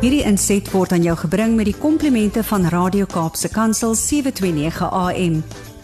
[0.00, 5.34] Hierdie inset word aan jou gebring met die komplimente van Radio Kaapse Kansel 729 AM.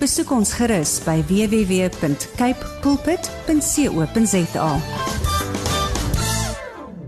[0.01, 4.71] Besoek ons gerus by www.cape pulpit.co.za.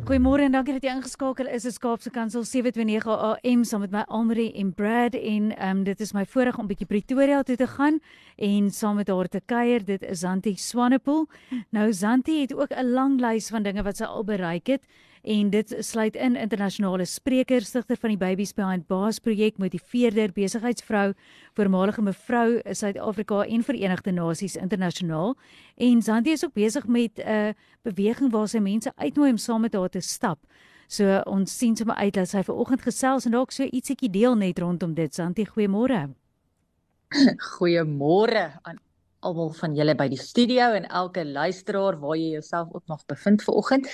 [0.05, 1.65] Goeiemôre en dankie dat jy ingeskakel is.
[1.65, 6.05] Dit is Kaapse Kansel 729 AM saam met my Almarie en Brad en um, dit
[6.05, 8.05] is my voorreg om bietjie Pretoria toe te gaan
[8.37, 9.81] en saam met haar te kuier.
[9.81, 11.25] Dit is Zanti Swanepoel.
[11.73, 14.85] Nou Zanti het ook 'n lang lys van dinge wat sy al bereik het
[15.29, 21.13] en dit sluit in internasionale spreker, stigter van die Babies Behind Bars projek, motiveerder, besigheidsvrou,
[21.59, 25.35] voormalige mevrou Suid-Afrika en Verenigde Nasies internasionaal.
[25.77, 27.53] En Zanti is ook besig met 'n uh,
[27.83, 30.39] beweging waar sy mense uitnooi om saam met haar te stap.
[30.87, 34.35] So ons sien sommer uit dat sy ver oggend gesels en dalk so ietsiekie deel
[34.35, 35.15] net rondom dit.
[35.15, 36.09] Zanti, goeiemôre.
[37.59, 38.79] Goeiemôre aan
[39.21, 43.43] almal van julle by die studio en elke luisteraar waar jy jouself ook nog bevind
[43.43, 43.89] ver oggend.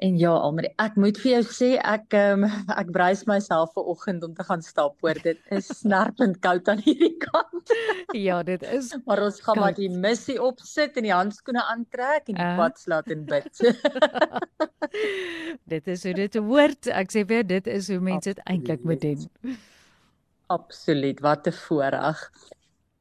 [0.00, 2.46] En ja, Almarie, ek moet vir jou sê ek um,
[2.80, 5.18] ek brys myself ver oggend om te gaan stap hoor.
[5.20, 7.74] Dit is snerpend koud aan hierdie kant.
[8.28, 8.94] ja, dit is.
[9.04, 12.54] Maar ons gaan maar die missie opsit en die handskoene aantrek en die uh.
[12.56, 13.60] pad slaat en bid.
[15.74, 16.90] dit is hoe dit hoort.
[17.02, 19.28] Ek sê vir dit is hoe mense dit eintlik moet doen.
[20.50, 22.24] Absoluut, wat 'n voorreg.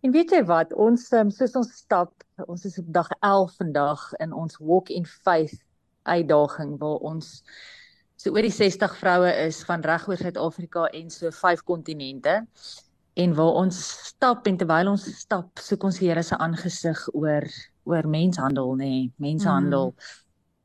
[0.04, 2.12] En weet jy wat, ons um, soos ons stap,
[2.48, 5.64] ons is op dag 11 vandag in ons walk in faith
[6.10, 7.32] uitdaging waar ons
[8.20, 12.42] so oor die 60 vroue is van reg oor Suid-Afrika en so vyf kontinente
[13.20, 13.80] en waar ons
[14.10, 17.48] stap en terwyl ons stap soek ons die Here se aangesig oor
[17.90, 20.10] oor menshandel nê nee, menshandel mm.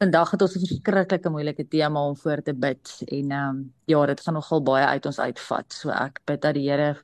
[0.03, 4.07] vandag het ons 'n verskriklike moeilike tema om voor te bid en ehm um, ja
[4.07, 6.97] dit gaan nogal baie uit ons uitvat so ek bid dat die Here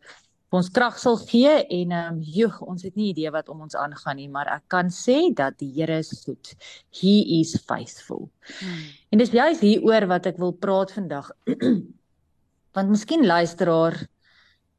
[0.51, 3.77] ons krag sal gee en ehm um, joh, ons het nie idee wat om ons
[3.79, 6.55] aangaan nie, maar ek kan sê dat die Here is goed.
[7.01, 8.29] He is faithful.
[8.59, 8.81] Hmm.
[9.15, 11.31] En dis juist hieroor wat ek wil praat vandag.
[12.75, 13.99] Want miskien luisteraar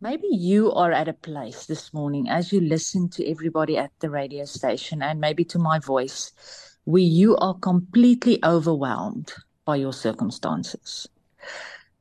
[0.02, 4.10] Maybe you are at a place this morning as you listen to everybody at the
[4.10, 6.32] radio station and maybe to my voice
[6.86, 9.32] where you are completely overwhelmed
[9.64, 11.08] by your circumstances.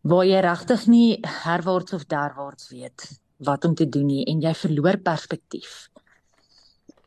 [0.01, 4.53] Waar jy regtig nie herwaarts of derwaarts weet wat om te doen nie en jy
[4.55, 5.89] verloor perspektief.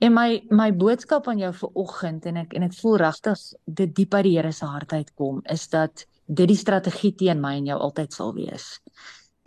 [0.03, 3.93] En my my boodskap aan jou vir oggend en ek en ek voel regtig dit
[3.95, 7.69] diep uit die Here se hart uitkom is dat dit die strategie teen my en
[7.71, 8.79] jou altyd sal wees.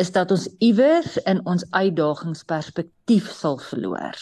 [0.00, 4.16] Is dat ons iewers in ons uitdagingsperspektief sal verloor.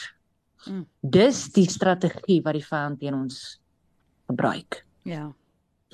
[0.66, 0.84] Mm.
[1.02, 3.40] Dis die strategie wat die vyand teen ons
[4.30, 4.84] gebruik.
[5.04, 5.28] Ja.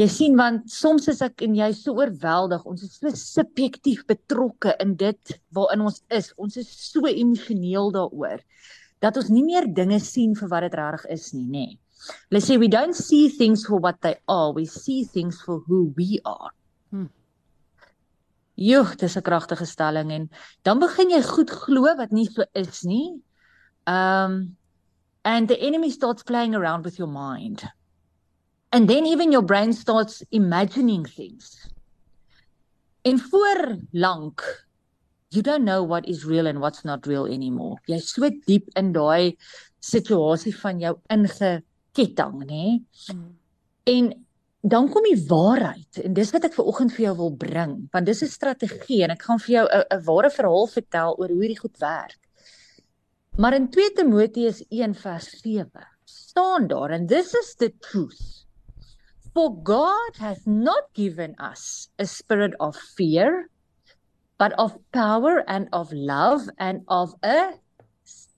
[0.01, 4.73] Jy sien want soms is ek en jy so oorweldig, ons is so subjektief betrokke
[4.81, 6.31] in dit waarin ons is.
[6.41, 8.41] Ons is so emosioneel daaroor
[9.05, 11.67] dat ons nie meer dinge sien vir wat dit regtig is nie, nê.
[11.67, 11.79] Nee.
[12.33, 15.93] Let's say we don't see things for what they are, we see things for who
[15.97, 16.49] we are.
[16.91, 17.11] Hmm.
[18.57, 20.31] Joh, dis 'n kragtige stelling en
[20.65, 23.21] dan begin jy goed glo wat nie so is nie.
[23.87, 24.57] Um
[25.25, 27.69] and the enemy starts playing around with your mind.
[28.73, 31.69] And then even your brain starts imagining things.
[33.03, 34.69] En voor lank
[35.31, 37.79] you don't know what is real and what's not real anymore.
[37.87, 39.37] Jy's so diep in daai
[39.81, 42.65] situasie van jou ingeketting, nê?
[43.15, 43.29] Mm.
[43.95, 44.11] En
[44.61, 48.11] dan kom die waarheid en dis wat ek ver oggend vir jou wil bring, want
[48.11, 51.63] dis 'n strategie en ek gaan vir jou 'n ware verhaal vertel oor hoe hierdie
[51.63, 52.19] goed werk.
[53.39, 58.50] Maar in 2 Timoteus 1:7 staan daar en this is the truth.
[59.41, 63.49] For God has not given us a spirit of fear,
[64.37, 67.55] but of power and of love and of a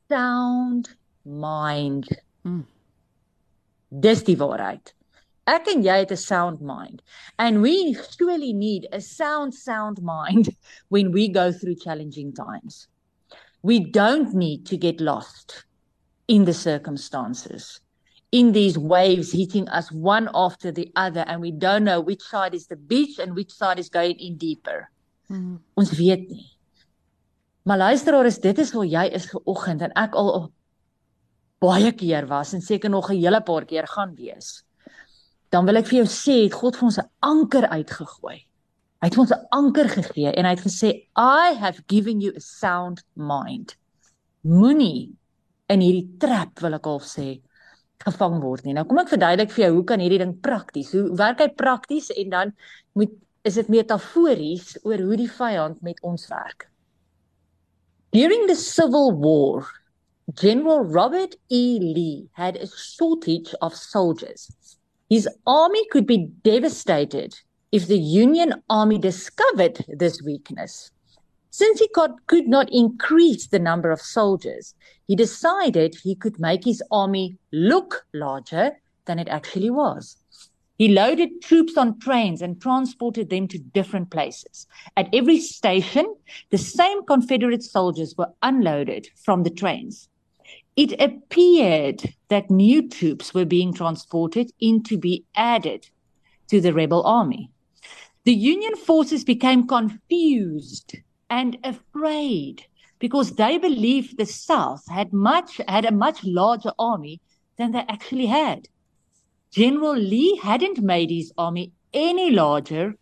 [0.08, 0.90] sound
[1.24, 2.06] mind.
[2.46, 2.66] Mm.
[3.90, 4.94] Dis die waarheid.
[5.50, 7.02] Ek en jy het 'n sound mind
[7.36, 10.54] and we surely need a sound sound mind
[10.88, 12.86] when we go through challenging times.
[13.60, 15.64] We don't need to get lost
[16.28, 17.80] in the circumstances
[18.32, 22.54] in these waves hitting us one after the other and we don't know which side
[22.54, 24.88] is the beach and which side is going in deeper.
[25.28, 25.60] Mm.
[25.76, 26.48] Ons weet nie.
[27.68, 30.48] Maar luisteraar, is dit is waar jy is vanoggend en ek al
[31.62, 34.64] baie keer was en seker nog 'n hele paar keer gaan wees.
[35.52, 38.46] Dan wil ek vir jou sê, het God vir ons 'n anker uitgegooi.
[39.02, 42.40] Hy het ons 'n anker gegee en hy het gesê, "I have given you a
[42.40, 43.76] sound mind."
[44.42, 45.12] Moenie
[45.68, 47.42] in hierdie trap wil ek al sê
[48.06, 48.74] gevang word nie.
[48.76, 52.10] Nou kom ek verduidelik vir jou hoe kan hierdie ding prakties, hoe werk hy prakties
[52.14, 52.54] en dan
[52.98, 56.68] moet is dit metafories oor hoe die vyand met ons werk.
[58.14, 59.66] During the Civil War,
[60.38, 61.78] General Robert E.
[61.80, 64.48] Lee had a shortage of soldiers.
[65.10, 67.34] His army could be devastated
[67.72, 70.92] if the Union Army discovered this weakness.
[71.54, 74.74] Since he could not increase the number of soldiers,
[75.06, 80.16] he decided he could make his army look larger than it actually was.
[80.78, 84.66] He loaded troops on trains and transported them to different places.
[84.96, 86.16] At every station,
[86.48, 90.08] the same Confederate soldiers were unloaded from the trains.
[90.74, 95.90] It appeared that new troops were being transported in to be added
[96.48, 97.50] to the rebel army.
[98.24, 100.96] The Union forces became confused
[101.32, 102.66] and afraid
[102.98, 107.20] because they believed the South had much had a much larger army
[107.56, 108.68] than they actually had.
[109.50, 112.94] General Lee hadn't made his army any larger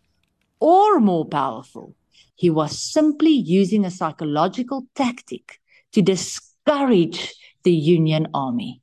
[0.61, 1.93] or more powerful.
[2.35, 5.59] He was simply using a psychological tactic
[5.91, 7.33] to discourage
[7.63, 8.81] the Union army.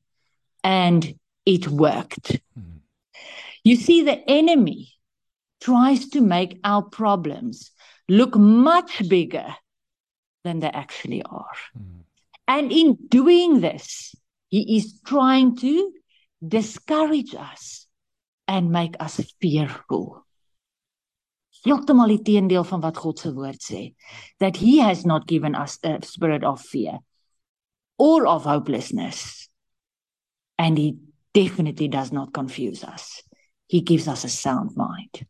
[0.63, 1.15] And
[1.47, 2.29] it worked.
[2.59, 2.79] Mm-hmm.
[3.65, 4.93] You see, the enemy
[5.61, 7.71] tries to make our problems
[8.09, 9.55] look much bigger
[10.45, 11.57] than they actually are.
[11.77, 12.05] Mm.
[12.47, 14.15] And in doing this,
[14.49, 15.93] he is trying to
[16.47, 17.87] discourage us
[18.47, 20.25] and make us fearful.
[21.67, 23.95] Heeltemal die teendeel van wat God se woord sê,
[24.41, 27.01] that he has not given us a spirit of fear
[27.99, 29.49] or of hopelessness.
[30.57, 30.97] And he
[31.35, 33.23] definitely does not confuse us.
[33.67, 35.27] He gives us a sound mind.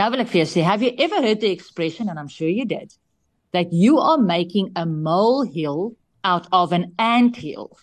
[0.00, 2.48] Nou wil ek vir jou sê, have you ever heard the expression and I'm sure
[2.48, 2.94] you did
[3.52, 7.76] that you are making a molehill out of an anthill?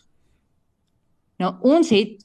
[1.40, 2.18] Nou ons het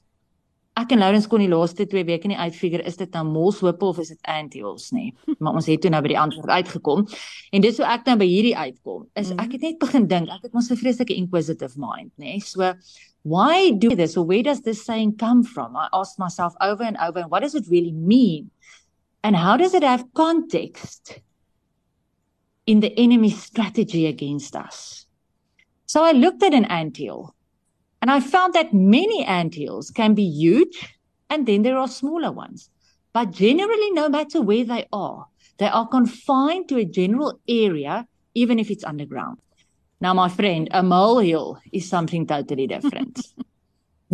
[0.75, 4.01] ek en Lawrence kon die laaste 2 weke nie uitfigure is dit nou molshope of
[4.03, 5.11] is dit anthills nê.
[5.39, 7.05] Maar ons het toe nou by die antwoord uitgekom.
[7.53, 9.05] En dis hoe ek nou by hierdie uitkom.
[9.21, 12.41] Is ek het net begin dink, ek het mos 'n vreeslike inquisitive mind nê.
[12.41, 12.73] So
[13.21, 15.77] why do this or where does this saying come from?
[15.77, 18.49] I ask myself over and over and what does it really mean?
[19.25, 21.19] And how does it have context
[22.67, 25.07] in the enemy's strategy against us?
[25.87, 27.33] So I looked at an anthill
[28.03, 32.69] and I found that many anthills can be huge and then there are smaller ones.
[33.13, 35.25] But generally, no matter where they are,
[35.57, 39.39] they are confined to a general area, even if it's underground.
[39.99, 43.25] Now, my friend, a molehill is something totally different.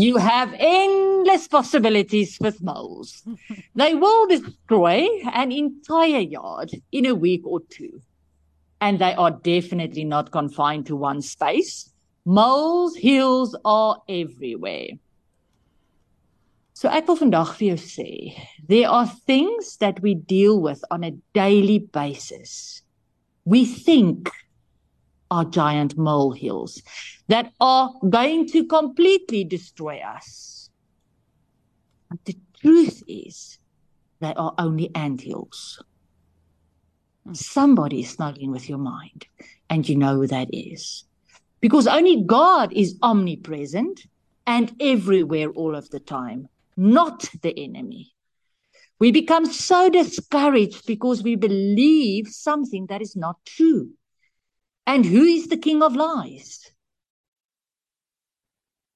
[0.02, 3.22] You have endless possibilities with moles.
[3.76, 8.02] they will destroy an entire yard in a week or two.
[8.80, 11.94] And they are definitely not confined to one space.
[12.26, 14.98] Moles hills are everywhere.
[16.74, 18.34] So ek wil vandag vir jou sê,
[18.66, 22.82] there are things that we deal with on a daily basis.
[23.46, 24.34] We think
[25.32, 26.84] are giant molehills
[27.30, 30.70] that are going to completely destroy us.
[32.10, 33.58] But the truth is,
[34.20, 35.82] they are only anthills.
[37.34, 39.26] Somebody is snuggling with your mind,
[39.70, 41.06] and you know who that is.
[41.62, 44.02] Because only God is omnipresent
[44.46, 48.14] and everywhere all of the time, not the enemy.
[49.00, 53.92] We become so discouraged because we believe something that is not true.
[54.86, 56.72] And who is the king of lies?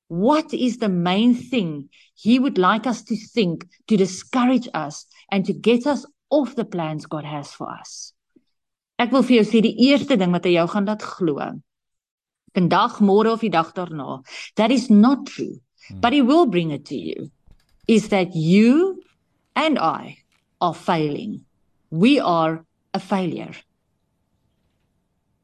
[0.08, 5.46] What is the main thing he would like us to think to discourage us and
[5.46, 8.13] to get us off the plans God has for us?
[8.98, 11.39] Ek wil vir jou sê die eerste ding wat hy jou gaan laat glo.
[12.56, 14.22] Vandag, môre of die dag daarna,
[14.56, 15.60] that is not true.
[15.89, 16.00] Hmm.
[16.00, 17.32] But he will bring it to you.
[17.88, 19.01] Is that you
[19.56, 20.18] and I
[20.62, 21.46] are failing.
[21.89, 22.63] We are
[22.94, 23.54] a failure.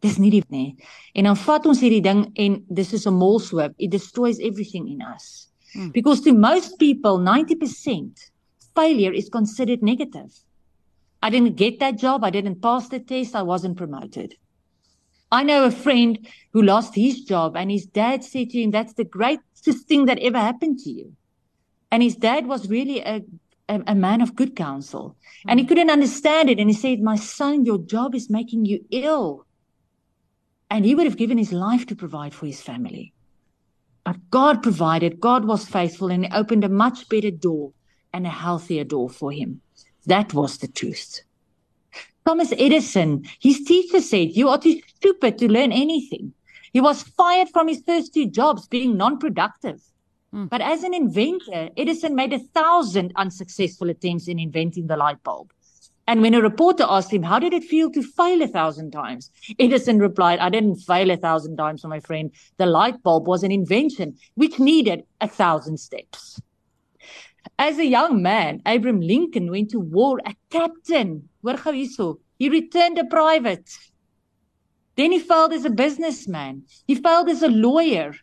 [0.01, 0.75] Dis nie die nie.
[1.13, 3.73] En dan vat ons hierdie ding en dis is 'n molshoop.
[3.77, 5.47] It destroys everything in us.
[5.73, 5.89] Hmm.
[5.89, 8.31] Because to most people 90%
[8.75, 10.31] failure is considered negative.
[11.23, 14.35] I didn't get that job, I didn't pass the test, I wasn't promoted.
[15.31, 18.93] I know a friend who lost his job and his dad said to him that's
[18.93, 21.13] the greatest thing that ever happened to you.
[21.91, 23.21] And his dad was really a
[23.69, 25.15] a, a man of good counsel.
[25.47, 25.69] And he hmm.
[25.69, 29.45] couldn't understand it and he said, "My son, your job is making you ill."
[30.71, 33.13] And he would have given his life to provide for his family.
[34.05, 37.73] But God provided, God was faithful, and He opened a much better door
[38.13, 39.61] and a healthier door for him.
[40.07, 41.21] That was the truth.
[42.25, 46.33] Thomas Edison, his teacher said, You are too stupid to learn anything.
[46.73, 49.81] He was fired from his first two jobs, being non productive.
[50.33, 50.49] Mm.
[50.49, 55.51] But as an inventor, Edison made a thousand unsuccessful attempts in inventing the light bulb.
[56.11, 59.31] And when a reporter asked him, How did it feel to fail a thousand times?
[59.57, 62.31] Edison replied, I didn't fail a thousand times, my friend.
[62.57, 66.41] The light bulb was an invention which needed a thousand steps.
[67.57, 71.29] As a young man, Abraham Lincoln went to war a captain.
[72.37, 73.71] He returned a private.
[74.97, 76.63] Then he failed as a businessman.
[76.87, 78.15] He failed as a lawyer.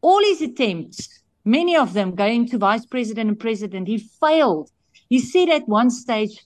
[0.00, 4.70] All his attempts, many of them going to vice president and president, he failed.
[5.08, 6.38] He said at one stage,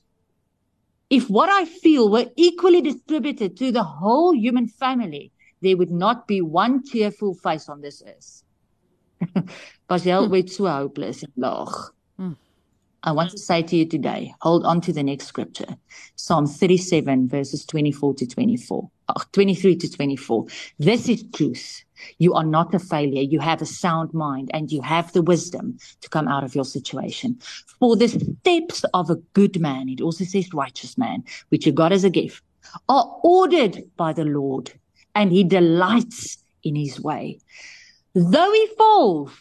[1.11, 6.29] if what I feel were equally distributed to the whole human family, there would not
[6.29, 8.43] be one tearful face on this earth.
[9.89, 11.93] Basel werd so hopeless en laag.
[12.17, 12.33] Hmm.
[13.03, 15.77] I want to say to you today, hold on to the next scripture.
[16.17, 18.91] Psalm 37 verses 24 to 24.
[19.11, 20.47] Oh, 23 to 24.
[20.79, 21.83] This is truth.
[22.19, 23.23] You are not a failure.
[23.23, 26.67] You have a sound mind and you have the wisdom to come out of your
[26.67, 27.39] situation.
[27.81, 31.93] For the steps of a good man, it also says righteous man, which you got
[31.93, 32.43] as a gift,
[32.89, 34.73] are ordered by the Lord
[35.15, 37.39] and he delights in his way.
[38.15, 39.33] Though he falls,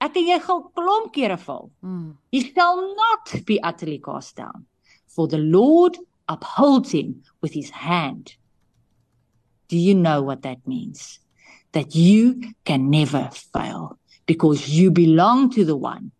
[0.00, 1.70] ek en jy gaan klomp kere val.
[1.82, 2.16] Mm.
[2.30, 4.66] He shall not be utterly cast down,
[5.06, 8.36] for the Lord upholds him with his hand.
[9.68, 11.20] Do you know what that means?
[11.72, 16.12] That you can never fail because you belong to the one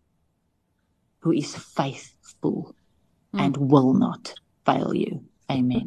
[1.21, 2.75] who is faithful
[3.35, 3.41] mm.
[3.41, 4.35] and will not
[4.65, 5.23] fail you.
[5.51, 5.85] Amen.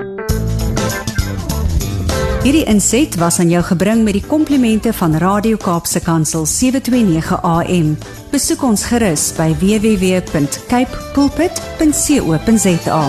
[2.40, 7.98] Hierdie inset was aan jou gebring met die komplimente van Radio Kaapse Kansel 729 AM.
[8.32, 13.04] Besoek ons gerus by www.cape pulpit.co.za.